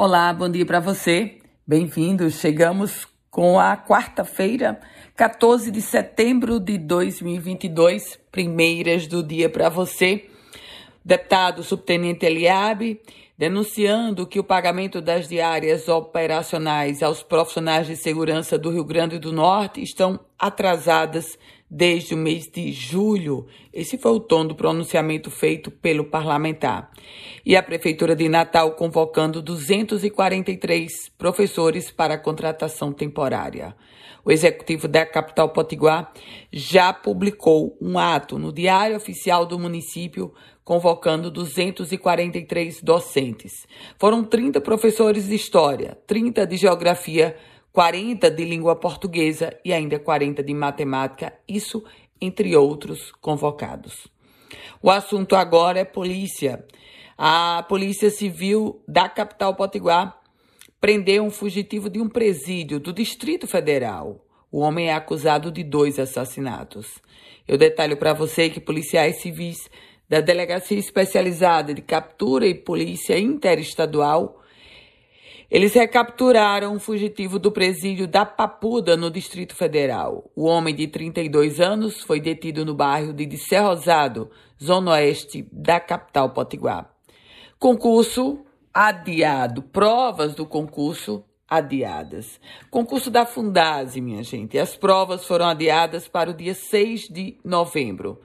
Olá, 0.00 0.32
bom 0.32 0.48
dia 0.48 0.64
para 0.64 0.78
você. 0.78 1.38
Bem-vindos. 1.66 2.34
Chegamos 2.34 3.04
com 3.28 3.58
a 3.58 3.76
quarta-feira, 3.76 4.78
14 5.16 5.72
de 5.72 5.82
setembro 5.82 6.60
de 6.60 6.78
2022, 6.78 8.16
primeiras 8.30 9.08
do 9.08 9.24
dia 9.24 9.50
para 9.50 9.68
você. 9.68 10.30
Deputado 11.04 11.64
subtenente 11.64 12.24
Eliabe 12.24 13.00
denunciando 13.36 14.24
que 14.24 14.38
o 14.38 14.44
pagamento 14.44 15.00
das 15.00 15.26
diárias 15.26 15.88
operacionais 15.88 17.02
aos 17.02 17.24
profissionais 17.24 17.88
de 17.88 17.96
segurança 17.96 18.56
do 18.56 18.70
Rio 18.70 18.84
Grande 18.84 19.18
do 19.18 19.32
Norte 19.32 19.82
estão 19.82 20.20
atrasadas 20.38 21.38
desde 21.70 22.14
o 22.14 22.16
mês 22.16 22.46
de 22.46 22.72
julho. 22.72 23.46
Esse 23.72 23.98
foi 23.98 24.12
o 24.12 24.20
tom 24.20 24.46
do 24.46 24.54
pronunciamento 24.54 25.30
feito 25.30 25.70
pelo 25.70 26.04
parlamentar. 26.04 26.90
E 27.44 27.56
a 27.56 27.62
Prefeitura 27.62 28.16
de 28.16 28.28
Natal 28.28 28.72
convocando 28.72 29.42
243 29.42 31.10
professores 31.18 31.90
para 31.90 32.18
contratação 32.18 32.92
temporária. 32.92 33.74
O 34.24 34.30
executivo 34.30 34.86
da 34.88 35.06
capital 35.06 35.50
Potiguar 35.50 36.12
já 36.52 36.92
publicou 36.92 37.76
um 37.80 37.98
ato 37.98 38.38
no 38.38 38.52
Diário 38.52 38.96
Oficial 38.96 39.46
do 39.46 39.58
município 39.58 40.34
convocando 40.64 41.30
243 41.30 42.82
docentes. 42.82 43.66
Foram 43.98 44.22
30 44.22 44.60
professores 44.60 45.26
de 45.28 45.34
história, 45.34 45.96
30 46.06 46.46
de 46.46 46.58
geografia, 46.58 47.34
40 47.78 48.28
de 48.28 48.44
língua 48.44 48.74
portuguesa 48.74 49.56
e 49.64 49.72
ainda 49.72 50.00
40 50.00 50.42
de 50.42 50.52
matemática, 50.52 51.32
isso 51.46 51.84
entre 52.20 52.56
outros 52.56 53.12
convocados. 53.20 54.08
O 54.82 54.90
assunto 54.90 55.36
agora 55.36 55.78
é 55.78 55.84
polícia. 55.84 56.66
A 57.16 57.64
Polícia 57.68 58.10
Civil 58.10 58.82
da 58.88 59.08
capital 59.08 59.54
Potiguar 59.54 60.20
prendeu 60.80 61.22
um 61.22 61.30
fugitivo 61.30 61.88
de 61.88 62.00
um 62.00 62.08
presídio 62.08 62.80
do 62.80 62.92
Distrito 62.92 63.46
Federal. 63.46 64.26
O 64.50 64.58
homem 64.58 64.88
é 64.88 64.94
acusado 64.94 65.52
de 65.52 65.62
dois 65.62 66.00
assassinatos. 66.00 67.00
Eu 67.46 67.56
detalho 67.56 67.96
para 67.96 68.12
você 68.12 68.50
que 68.50 68.58
policiais 68.58 69.20
civis 69.20 69.70
da 70.08 70.20
Delegacia 70.20 70.76
Especializada 70.76 71.72
de 71.72 71.82
Captura 71.82 72.44
e 72.44 72.56
Polícia 72.56 73.16
Interestadual 73.16 74.42
eles 75.50 75.72
recapturaram 75.72 76.74
um 76.74 76.78
fugitivo 76.78 77.38
do 77.38 77.50
presídio 77.50 78.06
da 78.06 78.26
Papuda, 78.26 78.98
no 78.98 79.10
Distrito 79.10 79.54
Federal. 79.54 80.30
O 80.36 80.44
homem 80.44 80.74
de 80.74 80.86
32 80.86 81.58
anos 81.58 82.02
foi 82.02 82.20
detido 82.20 82.66
no 82.66 82.74
bairro 82.74 83.14
de 83.14 83.24
Dissé 83.24 83.58
Rosado, 83.58 84.30
zona 84.62 84.92
oeste 84.92 85.48
da 85.50 85.80
capital 85.80 86.30
potiguar. 86.30 86.90
Concurso 87.58 88.44
adiado. 88.74 89.62
Provas 89.62 90.34
do 90.34 90.44
concurso 90.44 91.24
adiadas. 91.48 92.38
Concurso 92.70 93.10
da 93.10 93.24
Fundase, 93.24 94.02
minha 94.02 94.22
gente. 94.22 94.58
As 94.58 94.76
provas 94.76 95.24
foram 95.24 95.46
adiadas 95.46 96.06
para 96.06 96.30
o 96.30 96.34
dia 96.34 96.54
6 96.54 97.08
de 97.08 97.38
novembro. 97.42 98.20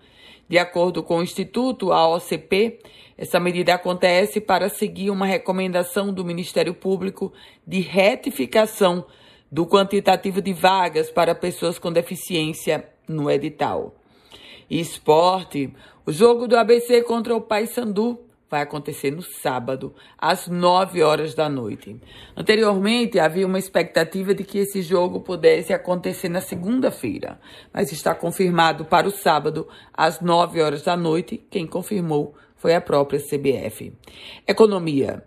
De 0.53 0.59
acordo 0.59 1.01
com 1.01 1.17
o 1.17 1.23
Instituto, 1.23 1.91
a 1.91 2.07
OCP, 2.07 2.77
essa 3.17 3.39
medida 3.39 3.73
acontece 3.73 4.39
para 4.39 4.69
seguir 4.69 5.09
uma 5.09 5.25
recomendação 5.25 6.13
do 6.13 6.23
Ministério 6.23 6.75
Público 6.75 7.33
de 7.65 7.79
retificação 7.79 9.03
do 9.51 9.65
quantitativo 9.65 10.43
de 10.43 10.53
vagas 10.53 11.09
para 11.09 11.33
pessoas 11.33 11.79
com 11.79 11.91
deficiência 11.91 12.87
no 13.07 13.31
edital. 13.31 13.95
Esporte, 14.69 15.73
o 16.05 16.11
jogo 16.11 16.47
do 16.47 16.55
ABC 16.55 17.01
contra 17.01 17.35
o 17.35 17.41
Paysandu 17.41 18.19
vai 18.53 18.61
acontecer 18.61 19.09
no 19.09 19.23
sábado, 19.23 19.95
às 20.15 20.47
9 20.47 21.01
horas 21.01 21.33
da 21.33 21.49
noite. 21.49 21.99
Anteriormente, 22.37 23.19
havia 23.19 23.47
uma 23.47 23.57
expectativa 23.57 24.31
de 24.31 24.43
que 24.43 24.59
esse 24.59 24.83
jogo 24.83 25.21
pudesse 25.21 25.73
acontecer 25.73 26.29
na 26.29 26.39
segunda-feira, 26.39 27.39
mas 27.73 27.91
está 27.91 28.13
confirmado 28.13 28.85
para 28.85 29.07
o 29.07 29.11
sábado, 29.11 29.67
às 29.91 30.21
9 30.21 30.61
horas 30.61 30.83
da 30.83 30.95
noite. 30.95 31.43
Quem 31.49 31.65
confirmou 31.65 32.35
foi 32.55 32.75
a 32.75 32.81
própria 32.81 33.19
CBF. 33.19 33.91
Economia. 34.47 35.23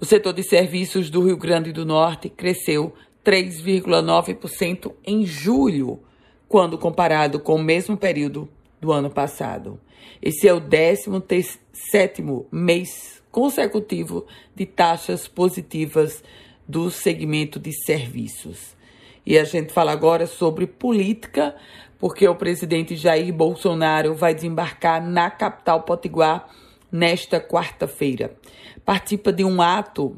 O 0.00 0.06
setor 0.06 0.32
de 0.32 0.42
serviços 0.42 1.10
do 1.10 1.26
Rio 1.26 1.36
Grande 1.36 1.74
do 1.74 1.84
Norte 1.84 2.30
cresceu 2.30 2.94
3,9% 3.22 4.94
em 5.06 5.26
julho, 5.26 6.00
quando 6.48 6.78
comparado 6.78 7.40
com 7.40 7.56
o 7.56 7.62
mesmo 7.62 7.94
período 7.94 8.48
do 8.80 8.92
ano 8.92 9.10
passado. 9.10 9.80
Esse 10.22 10.48
é 10.48 10.52
o 10.52 10.60
17 10.60 12.22
mês 12.50 13.22
consecutivo 13.30 14.26
de 14.54 14.66
taxas 14.66 15.28
positivas 15.28 16.22
do 16.66 16.90
segmento 16.90 17.58
de 17.58 17.72
serviços. 17.72 18.76
E 19.24 19.38
a 19.38 19.44
gente 19.44 19.72
fala 19.72 19.92
agora 19.92 20.26
sobre 20.26 20.66
política, 20.66 21.54
porque 21.98 22.26
o 22.26 22.34
presidente 22.34 22.96
Jair 22.96 23.32
Bolsonaro 23.32 24.14
vai 24.14 24.34
desembarcar 24.34 25.04
na 25.04 25.30
capital 25.30 25.82
potiguar 25.82 26.48
nesta 26.90 27.40
quarta-feira. 27.40 28.34
Participa 28.84 29.32
de 29.32 29.44
um 29.44 29.60
ato 29.60 30.16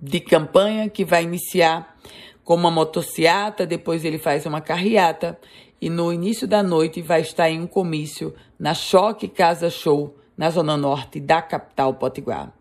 de 0.00 0.20
campanha 0.20 0.88
que 0.88 1.04
vai 1.04 1.22
iniciar 1.22 1.96
com 2.44 2.54
uma 2.54 2.70
motociata, 2.70 3.66
depois 3.66 4.04
ele 4.04 4.18
faz 4.18 4.44
uma 4.44 4.60
carreata 4.60 5.38
e 5.80 5.88
no 5.88 6.12
início 6.12 6.46
da 6.46 6.62
noite 6.62 7.02
vai 7.02 7.20
estar 7.20 7.50
em 7.50 7.60
um 7.60 7.66
comício 7.66 8.34
na 8.58 8.74
Choque 8.74 9.28
Casa 9.28 9.70
Show, 9.70 10.16
na 10.36 10.50
zona 10.50 10.76
norte 10.76 11.20
da 11.20 11.40
capital 11.40 11.94
potiguar. 11.94 12.52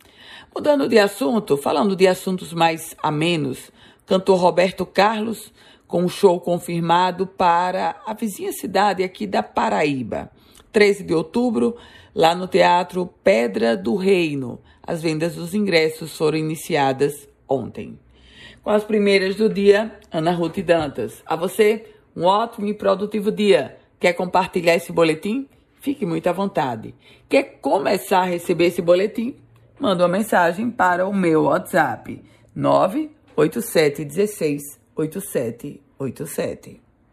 Mudando 0.56 0.88
de 0.88 1.00
assunto, 1.00 1.58
falando 1.58 1.96
de 1.96 2.08
assuntos 2.08 2.54
mais 2.54 2.96
amenos, 3.02 3.72
cantor 4.06 4.40
Roberto 4.40 4.86
Carlos 4.86 5.52
com 5.88 6.04
um 6.04 6.10
show 6.10 6.40
confirmado 6.40 7.28
para 7.28 8.02
a 8.06 8.14
vizinha 8.14 8.52
cidade 8.52 9.04
aqui 9.04 9.28
da 9.28 9.44
Paraíba. 9.44 10.32
13 10.72 11.04
de 11.04 11.14
outubro, 11.14 11.76
lá 12.16 12.34
no 12.34 12.48
Teatro 12.48 13.08
Pedra 13.24 13.78
do 13.78 13.96
Reino. 13.96 14.60
As 14.82 15.02
vendas 15.02 15.36
dos 15.36 15.54
ingressos 15.54 16.18
foram 16.18 16.38
iniciadas 16.38 17.30
ontem. 17.48 18.00
Com 18.64 18.70
as 18.70 18.86
primeiras 18.86 19.36
do 19.36 19.50
dia, 19.50 19.92
Ana 20.10 20.32
Ruth 20.32 20.60
Dantas. 20.60 21.22
A 21.26 21.36
você, 21.36 21.86
um 22.16 22.24
ótimo 22.24 22.66
e 22.66 22.74
produtivo 22.74 23.30
dia. 23.30 23.78
Quer 24.00 24.14
compartilhar 24.14 24.76
esse 24.76 24.94
boletim? 24.94 25.50
Fique 25.82 26.06
muito 26.06 26.28
à 26.28 26.32
vontade. 26.32 26.96
Quer 27.28 27.60
começar 27.60 28.22
a 28.22 28.26
receber 28.26 28.68
esse 28.68 28.82
boletim? 28.82 29.36
Manda 29.78 30.04
uma 30.04 30.18
mensagem 30.18 30.72
para 30.72 31.06
o 31.06 31.14
meu 31.14 31.44
WhatsApp 31.44 32.24
98716 32.56 34.80
8787. 34.96 36.83